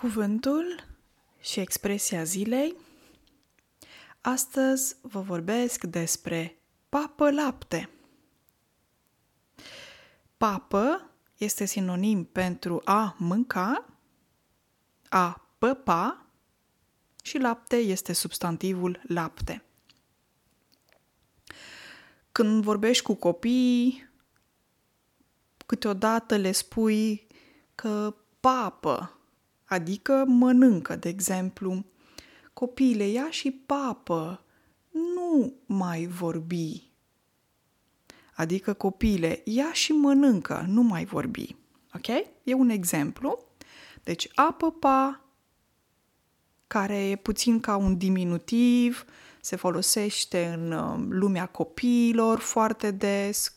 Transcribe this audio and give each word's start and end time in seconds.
Cuvântul 0.00 0.84
și 1.40 1.60
expresia 1.60 2.24
zilei. 2.24 2.76
Astăzi 4.20 4.96
vă 5.00 5.20
vorbesc 5.20 5.84
despre 5.84 6.58
papă 6.88 7.30
lapte. 7.30 7.90
Papă 10.36 11.10
este 11.36 11.64
sinonim 11.64 12.24
pentru 12.24 12.82
a 12.84 13.14
mânca, 13.18 13.86
a 15.08 15.48
păpa 15.58 16.26
și 17.22 17.38
lapte 17.38 17.76
este 17.76 18.12
substantivul 18.12 19.02
lapte. 19.06 19.64
Când 22.32 22.62
vorbești 22.62 23.02
cu 23.02 23.14
copiii, 23.14 24.10
câteodată 25.66 26.36
le 26.36 26.52
spui 26.52 27.26
că 27.74 28.16
papă 28.40 29.15
adică 29.66 30.24
mănâncă, 30.26 30.96
de 30.96 31.08
exemplu. 31.08 31.84
Copiile, 32.52 33.08
ia 33.08 33.30
și 33.30 33.50
papă, 33.50 34.44
nu 34.90 35.54
mai 35.66 36.06
vorbi. 36.06 36.90
Adică 38.34 38.72
copiile, 38.72 39.42
ia 39.44 39.72
și 39.72 39.92
mănâncă, 39.92 40.64
nu 40.68 40.82
mai 40.82 41.04
vorbi. 41.04 41.56
Ok? 41.94 42.06
E 42.42 42.54
un 42.54 42.68
exemplu. 42.68 43.44
Deci, 44.04 44.28
apă 44.34 44.70
pa, 44.70 45.24
care 46.66 47.08
e 47.08 47.16
puțin 47.16 47.60
ca 47.60 47.76
un 47.76 47.96
diminutiv, 47.96 49.04
se 49.40 49.56
folosește 49.56 50.46
în 50.46 50.72
uh, 50.72 51.06
lumea 51.08 51.46
copiilor 51.46 52.38
foarte 52.38 52.90
des, 52.90 53.54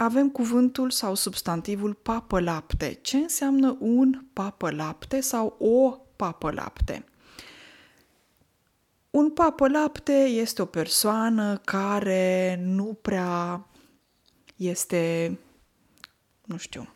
avem 0.00 0.30
cuvântul 0.30 0.90
sau 0.90 1.14
substantivul 1.14 1.94
papă-lapte. 1.94 2.98
Ce 3.02 3.16
înseamnă 3.16 3.76
un 3.80 4.24
papă-lapte 4.32 5.20
sau 5.20 5.56
o 5.58 5.90
papă-lapte? 6.16 7.04
Un 9.10 9.30
papă-lapte 9.30 10.12
este 10.12 10.62
o 10.62 10.64
persoană 10.64 11.56
care 11.56 12.60
nu 12.62 12.98
prea 13.02 13.66
este, 14.56 15.38
nu 16.44 16.56
știu, 16.56 16.88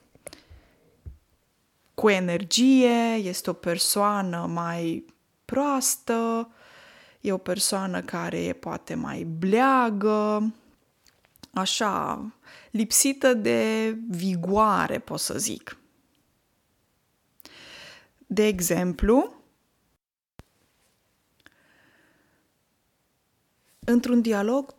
cu 1.95 2.09
energie, 2.09 3.15
este 3.15 3.51
o 3.51 3.53
persoană 3.53 4.47
mai 4.47 5.05
proastă, 5.45 6.51
e 7.21 7.33
o 7.33 7.39
persoană 7.39 8.01
care 8.01 8.45
e 8.45 8.53
poate 8.53 8.95
mai 8.95 9.23
bleagă, 9.23 10.53
așa, 11.55 12.33
lipsită 12.71 13.35
de 13.35 13.91
vigoare, 14.09 14.99
pot 14.99 15.21
să 15.21 15.39
zic. 15.39 15.77
De 18.27 18.47
exemplu, 18.47 19.35
într-un 23.79 24.21
dialog 24.21 24.75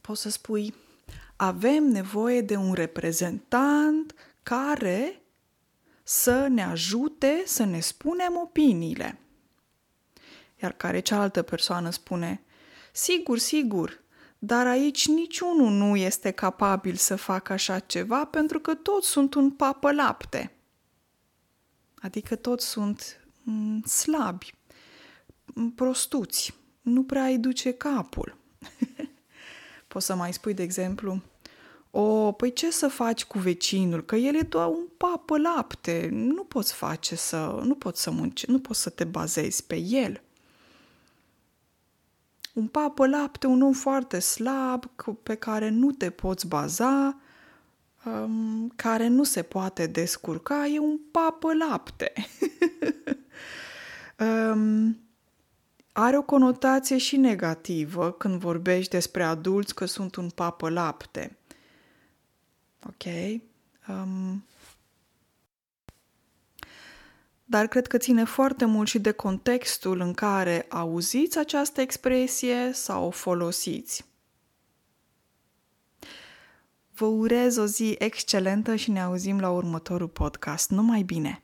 poți 0.00 0.20
să 0.20 0.30
spui 0.30 0.74
avem 1.36 1.84
nevoie 1.84 2.40
de 2.40 2.56
un 2.56 2.72
reprezentant 2.72 4.14
care 4.42 5.22
să 6.02 6.46
ne 6.46 6.62
ajute 6.62 7.42
să 7.46 7.64
ne 7.64 7.80
spunem 7.80 8.36
opiniile. 8.36 9.18
Iar 10.62 10.72
care 10.72 11.00
cealaltă 11.00 11.42
persoană 11.42 11.90
spune, 11.90 12.42
sigur, 12.92 13.38
sigur, 13.38 14.01
dar 14.44 14.66
aici 14.66 15.08
niciunul 15.08 15.70
nu 15.70 15.96
este 15.96 16.30
capabil 16.30 16.94
să 16.94 17.16
facă 17.16 17.52
așa 17.52 17.78
ceva 17.78 18.24
pentru 18.24 18.60
că 18.60 18.74
toți 18.74 19.08
sunt 19.08 19.34
un 19.34 19.50
papă 19.50 19.92
lapte. 19.92 20.52
Adică 21.94 22.36
toți 22.36 22.66
sunt 22.66 23.24
mm, 23.42 23.82
slabi, 23.82 24.54
mm, 25.54 25.70
prostuți, 25.70 26.54
nu 26.80 27.04
prea 27.04 27.24
îi 27.24 27.38
duce 27.38 27.72
capul. 27.72 28.36
Poți 29.88 30.06
să 30.06 30.14
mai 30.14 30.32
spui, 30.32 30.54
de 30.54 30.62
exemplu, 30.62 31.22
o, 31.90 32.32
păi 32.32 32.52
ce 32.52 32.70
să 32.70 32.88
faci 32.88 33.24
cu 33.24 33.38
vecinul? 33.38 34.04
Că 34.04 34.16
el 34.16 34.34
e 34.34 34.42
doar 34.42 34.68
un 34.68 34.86
papă 34.96 35.38
lapte, 35.38 36.08
nu 36.12 36.44
poți 36.44 36.72
face 36.72 37.16
să, 37.16 37.60
nu 37.64 37.74
poți 37.74 38.02
să 38.02 38.10
munci, 38.10 38.44
nu 38.44 38.58
poți 38.58 38.80
să 38.80 38.90
te 38.90 39.04
bazezi 39.04 39.66
pe 39.66 39.76
el 39.76 40.22
un 42.52 42.66
papă 42.66 43.06
lapte, 43.06 43.46
un 43.46 43.62
om 43.62 43.72
foarte 43.72 44.18
slab, 44.18 44.84
pe 45.22 45.34
care 45.34 45.68
nu 45.68 45.90
te 45.90 46.10
poți 46.10 46.46
baza, 46.46 47.20
um, 48.04 48.72
care 48.76 49.08
nu 49.08 49.24
se 49.24 49.42
poate 49.42 49.86
descurca, 49.86 50.66
e 50.66 50.78
un 50.78 50.98
papă 51.10 51.54
lapte. 51.54 52.12
um, 54.52 54.96
are 55.92 56.16
o 56.16 56.22
conotație 56.22 56.98
și 56.98 57.16
negativă 57.16 58.12
când 58.12 58.40
vorbești 58.40 58.90
despre 58.90 59.22
adulți 59.22 59.74
că 59.74 59.84
sunt 59.84 60.14
un 60.14 60.30
papă 60.30 60.68
lapte. 60.68 61.36
Ok? 62.86 63.04
Um, 63.88 64.44
dar 67.52 67.66
cred 67.66 67.86
că 67.86 67.98
ține 67.98 68.24
foarte 68.24 68.64
mult 68.64 68.88
și 68.88 68.98
de 68.98 69.10
contextul 69.10 70.00
în 70.00 70.12
care 70.12 70.66
auziți 70.68 71.38
această 71.38 71.80
expresie 71.80 72.70
sau 72.72 73.06
o 73.06 73.10
folosiți. 73.10 74.04
Vă 76.94 77.06
urez 77.06 77.56
o 77.56 77.66
zi 77.66 77.94
excelentă 77.98 78.74
și 78.74 78.90
ne 78.90 79.00
auzim 79.00 79.40
la 79.40 79.50
următorul 79.50 80.08
podcast. 80.08 80.70
Numai 80.70 81.02
bine! 81.02 81.42